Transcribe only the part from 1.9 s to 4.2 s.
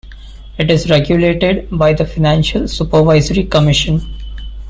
the Financial Supervisory Commission.